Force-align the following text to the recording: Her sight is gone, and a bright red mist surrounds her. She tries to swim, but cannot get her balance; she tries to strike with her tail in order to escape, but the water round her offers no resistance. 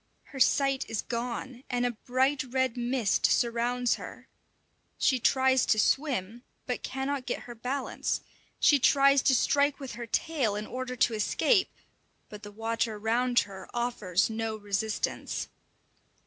Her 0.33 0.39
sight 0.39 0.83
is 0.89 1.03
gone, 1.03 1.63
and 1.69 1.85
a 1.85 1.91
bright 1.91 2.43
red 2.45 2.75
mist 2.75 3.27
surrounds 3.27 3.97
her. 4.01 4.27
She 4.97 5.19
tries 5.19 5.63
to 5.67 5.77
swim, 5.77 6.41
but 6.65 6.81
cannot 6.81 7.27
get 7.27 7.41
her 7.43 7.53
balance; 7.53 8.21
she 8.59 8.79
tries 8.79 9.21
to 9.21 9.35
strike 9.35 9.79
with 9.79 9.91
her 9.91 10.07
tail 10.07 10.55
in 10.55 10.65
order 10.65 10.95
to 10.95 11.13
escape, 11.13 11.69
but 12.29 12.41
the 12.41 12.51
water 12.51 12.97
round 12.97 13.41
her 13.41 13.69
offers 13.75 14.27
no 14.27 14.55
resistance. 14.55 15.49